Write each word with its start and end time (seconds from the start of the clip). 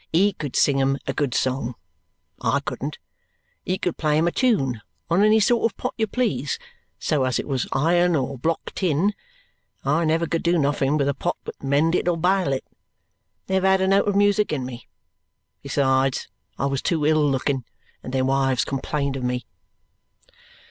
He 0.11 0.33
could 0.33 0.55
sing 0.55 0.81
'em 0.81 0.97
a 1.05 1.13
good 1.13 1.35
song. 1.35 1.75
I 2.41 2.59
couldn't! 2.61 2.97
He 3.63 3.77
could 3.77 3.97
play 3.97 4.17
'em 4.17 4.25
a 4.27 4.31
tune 4.31 4.81
on 5.11 5.23
any 5.23 5.39
sort 5.39 5.71
of 5.71 5.77
pot 5.77 5.93
you 5.95 6.07
please, 6.07 6.57
so 6.97 7.23
as 7.23 7.37
it 7.37 7.47
was 7.47 7.67
iron 7.71 8.15
or 8.15 8.39
block 8.39 8.73
tin. 8.73 9.13
I 9.85 10.03
never 10.05 10.25
could 10.25 10.41
do 10.41 10.57
nothing 10.57 10.97
with 10.97 11.07
a 11.07 11.13
pot 11.13 11.37
but 11.43 11.61
mend 11.61 11.93
it 11.93 12.07
or 12.07 12.17
bile 12.17 12.51
it 12.51 12.65
never 13.47 13.67
had 13.67 13.81
a 13.81 13.87
note 13.87 14.07
of 14.07 14.15
music 14.15 14.51
in 14.51 14.65
me. 14.65 14.87
Besides, 15.61 16.27
I 16.57 16.65
was 16.65 16.81
too 16.81 17.05
ill 17.05 17.29
looking, 17.29 17.63
and 18.01 18.11
their 18.11 18.25
wives 18.25 18.65
complained 18.65 19.15
of 19.15 19.23
me." 19.23 19.45